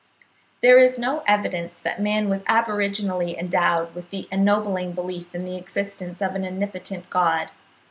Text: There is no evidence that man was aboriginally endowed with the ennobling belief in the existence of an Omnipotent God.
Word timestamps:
There 0.61 0.79
is 0.79 0.97
no 0.97 1.21
evidence 1.27 1.77
that 1.77 2.01
man 2.01 2.27
was 2.27 2.41
aboriginally 2.47 3.37
endowed 3.37 3.93
with 3.93 4.09
the 4.09 4.27
ennobling 4.31 4.93
belief 4.93 5.35
in 5.35 5.45
the 5.45 5.57
existence 5.57 6.23
of 6.23 6.33
an 6.33 6.43
Omnipotent 6.43 7.07
God. 7.11 7.49